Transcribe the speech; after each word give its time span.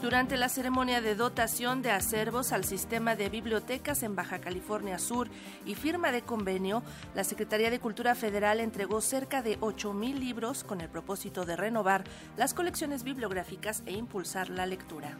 Durante 0.00 0.36
la 0.36 0.48
ceremonia 0.48 1.00
de 1.00 1.16
dotación 1.16 1.82
de 1.82 1.90
acervos 1.90 2.52
al 2.52 2.64
sistema 2.64 3.16
de 3.16 3.28
bibliotecas 3.28 4.04
en 4.04 4.14
Baja 4.14 4.38
California 4.38 4.96
Sur 4.98 5.28
y 5.66 5.74
firma 5.74 6.12
de 6.12 6.22
convenio, 6.22 6.84
la 7.16 7.24
Secretaría 7.24 7.68
de 7.68 7.80
Cultura 7.80 8.14
Federal 8.14 8.60
entregó 8.60 9.00
cerca 9.00 9.42
de 9.42 9.58
8.000 9.58 10.14
libros 10.14 10.62
con 10.62 10.80
el 10.80 10.88
propósito 10.88 11.44
de 11.44 11.56
renovar 11.56 12.04
las 12.36 12.54
colecciones 12.54 13.02
bibliográficas 13.02 13.82
e 13.86 13.92
impulsar 13.92 14.50
la 14.50 14.66
lectura. 14.66 15.16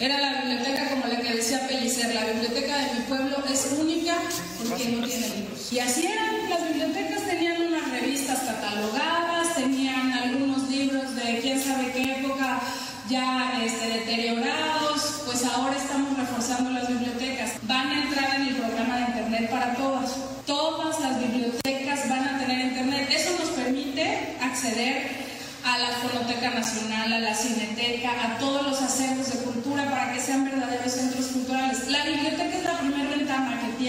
Era 0.00 0.18
la 0.18 0.40
biblioteca 0.40 0.88
como 0.88 1.06
la 1.08 1.20
que 1.20 1.34
decía 1.34 1.68
Pellicer, 1.68 2.14
la 2.14 2.24
biblioteca 2.24 2.69
pueblo 3.10 3.42
es 3.52 3.66
única 3.76 4.14
porque 4.56 4.88
no 4.90 5.04
tiene 5.04 5.28
libros. 5.28 5.72
Y 5.72 5.80
así 5.80 6.06
eran, 6.06 6.48
las 6.48 6.68
bibliotecas 6.68 7.22
tenían 7.26 7.62
unas 7.62 7.90
revistas 7.90 8.38
catalogadas, 8.38 9.54
tenían 9.56 10.12
algunos 10.12 10.68
libros 10.70 11.16
de 11.16 11.40
quién 11.42 11.60
sabe 11.60 11.90
qué 11.92 12.20
época 12.20 12.60
ya 13.08 13.60
este, 13.64 13.88
deteriorados, 13.88 15.22
pues 15.26 15.44
ahora 15.44 15.76
estamos 15.76 16.16
reforzando 16.16 16.70
las 16.70 16.88
bibliotecas. 16.88 17.54
Van 17.62 17.88
a 17.88 18.04
entrar 18.04 18.36
en 18.36 18.42
el 18.46 18.54
programa 18.54 18.96
de 18.96 19.02
Internet 19.02 19.50
para 19.50 19.74
todas. 19.74 20.10
Todas 20.46 21.00
las 21.00 21.18
bibliotecas 21.18 22.08
van 22.08 22.28
a 22.28 22.38
tener 22.38 22.66
Internet. 22.66 23.08
Eso 23.12 23.30
nos 23.40 23.48
permite 23.50 24.36
acceder 24.40 25.30
a 25.64 25.78
la 25.78 25.88
Fonoteca 25.88 26.50
Nacional, 26.50 27.12
a 27.12 27.18
la 27.18 27.34
Cineteca, 27.34 28.10
a 28.24 28.38
todos 28.38 28.66
los 28.68 28.80
acervos 28.80 29.32
de 29.32 29.38
cultura 29.40 29.90
para 29.90 30.12
que 30.12 30.20
sean 30.20 30.44
verdaderos 30.44 30.59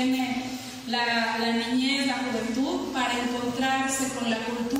tiene 0.03 0.43
la, 0.87 1.37
la 1.37 1.51
niñez, 1.53 2.07
la 2.07 2.15
juventud, 2.15 2.91
para 2.91 3.13
encontrarse 3.13 4.09
con 4.15 4.29
la 4.29 4.37
cultura 4.37 4.70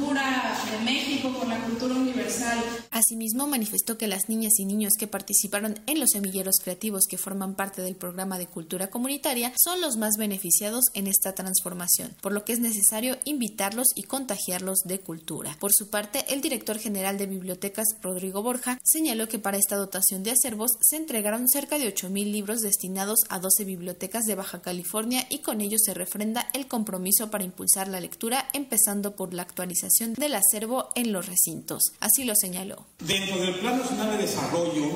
de 0.71 0.79
México, 0.85 1.33
con 1.37 1.49
la 1.49 1.59
cultura 1.63 1.95
universal. 1.95 2.57
Asimismo, 2.91 3.47
manifestó 3.47 3.97
que 3.97 4.07
las 4.07 4.29
niñas 4.29 4.53
y 4.57 4.65
niños 4.65 4.93
que 4.97 5.07
participaron 5.07 5.79
en 5.87 5.99
los 5.99 6.11
semilleros 6.11 6.55
creativos 6.63 7.05
que 7.09 7.17
forman 7.17 7.55
parte 7.55 7.81
del 7.81 7.95
programa 7.95 8.37
de 8.37 8.47
cultura 8.47 8.89
comunitaria 8.89 9.53
son 9.61 9.81
los 9.81 9.97
más 9.97 10.15
beneficiados 10.17 10.85
en 10.93 11.07
esta 11.07 11.33
transformación, 11.33 12.15
por 12.21 12.31
lo 12.31 12.45
que 12.45 12.53
es 12.53 12.59
necesario 12.59 13.17
invitarlos 13.25 13.87
y 13.95 14.03
contagiarlos 14.03 14.79
de 14.85 14.99
cultura. 14.99 15.57
Por 15.59 15.71
su 15.73 15.89
parte, 15.89 16.25
el 16.29 16.41
director 16.41 16.79
general 16.79 17.17
de 17.17 17.27
bibliotecas, 17.27 17.87
Rodrigo 18.01 18.41
Borja, 18.43 18.79
señaló 18.83 19.27
que 19.27 19.39
para 19.39 19.57
esta 19.57 19.75
dotación 19.75 20.23
de 20.23 20.31
acervos 20.31 20.71
se 20.81 20.97
entregaron 20.97 21.49
cerca 21.49 21.79
de 21.79 21.93
8.000 21.93 22.31
libros 22.31 22.61
destinados 22.61 23.19
a 23.29 23.39
12 23.39 23.65
bibliotecas 23.65 24.23
de 24.25 24.35
Baja 24.35 24.61
California 24.61 25.25
y 25.29 25.39
con 25.39 25.61
ello 25.61 25.77
se 25.79 25.93
refrenda 25.93 26.47
el 26.53 26.67
compromiso 26.67 27.29
para 27.29 27.43
impulsar 27.43 27.87
la 27.87 27.99
lectura, 27.99 28.47
empezando 28.53 29.15
por 29.15 29.33
la 29.33 29.41
actualización 29.41 30.13
del 30.13 30.35
acervo 30.35 30.60
en 30.95 31.11
los 31.11 31.25
recintos. 31.25 31.93
Así 31.99 32.23
lo 32.23 32.35
señaló. 32.35 32.85
Dentro 32.99 33.37
del 33.39 33.55
Plan 33.55 33.79
Nacional 33.79 34.11
de 34.11 34.23
Desarrollo, 34.23 34.89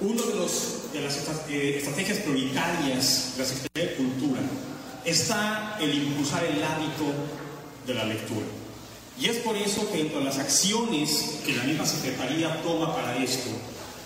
una 0.00 0.22
de, 0.22 0.34
las 1.02 1.48
eh, 1.48 1.76
estrategias 1.78 2.18
prioritarias 2.18 3.34
de 3.36 3.42
la 3.42 3.48
Secretaría 3.48 3.90
de 3.90 3.96
Cultura 3.96 4.40
está 5.04 5.76
el 5.80 5.94
impulsar 5.94 6.44
el 6.44 6.62
hábito 6.62 7.12
de 7.86 7.94
la 7.94 8.04
lectura. 8.04 8.46
Y 9.18 9.26
es 9.26 9.36
por 9.38 9.56
eso 9.56 9.90
que 9.92 10.00
entre 10.00 10.24
las 10.24 10.38
acciones 10.38 11.40
que 11.46 11.52
la 11.52 11.62
misma 11.64 11.86
Secretaría 11.86 12.60
toma 12.62 12.94
para 12.94 13.16
esto 13.16 13.50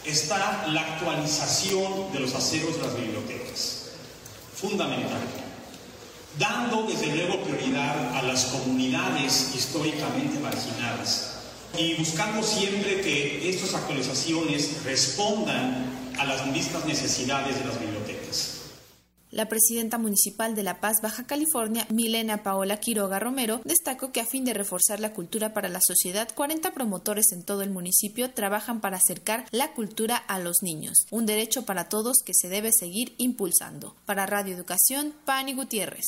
está 0.05 0.67
la 0.69 0.81
actualización 0.83 2.13
de 2.13 2.21
los 2.21 2.35
acervos 2.35 2.77
de 2.77 2.83
las 2.83 2.97
bibliotecas. 2.97 3.87
Fundamental 4.55 5.48
a 7.51 8.23
las 8.23 8.47
comunidades 8.47 9.55
históricamente 9.55 10.39
marginadas 10.39 11.39
y 11.77 11.95
buscando 11.95 12.43
siempre 12.43 13.01
que 13.01 13.49
estas 13.49 13.75
actualizaciones 13.75 14.85
respondan 14.85 15.87
a 16.19 16.25
las 16.27 16.47
mismas 16.49 16.85
necesidades 16.85 17.59
de 17.59 17.65
las 17.65 17.81
bibliotecas. 17.81 18.55
La 19.31 19.47
presidenta 19.47 19.99
municipal 19.99 20.55
de 20.55 20.63
La 20.63 20.81
Paz, 20.81 20.97
Baja 21.03 21.27
California, 21.27 21.87
Milena 21.91 22.43
Paola 22.43 22.81
Quiroga 22.81 23.19
Romero, 23.19 23.61
destacó 23.65 24.11
que 24.11 24.21
a 24.21 24.27
fin 24.27 24.45
de 24.45 24.55
reforzar 24.55 25.01
la 25.01 25.13
cultura 25.13 25.53
para 25.53 25.69
la 25.69 25.81
sociedad, 25.83 26.29
40 26.35 26.73
promotores 26.73 27.33
en 27.33 27.43
todo 27.45 27.63
el 27.63 27.71
municipio 27.71 28.31
trabajan 28.31 28.81
para 28.81 28.97
acercar 28.97 29.47
la 29.51 29.73
cultura 29.73 30.17
a 30.17 30.39
los 30.39 30.57
niños, 30.63 31.07
un 31.11 31.27
derecho 31.27 31.67
para 31.67 31.89
todos 31.89 32.23
que 32.25 32.33
se 32.35 32.49
debe 32.49 32.71
seguir 32.73 33.15
impulsando. 33.19 33.95
Para 34.07 34.27
Radio 34.27 34.55
Educación, 34.55 35.15
Pani 35.25 35.53
Gutiérrez. 35.53 36.07